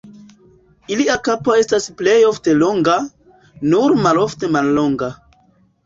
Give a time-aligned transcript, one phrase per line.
[0.95, 2.99] Ilia kapo estas plej ofte longa,
[3.71, 5.17] nur malofte mallonga.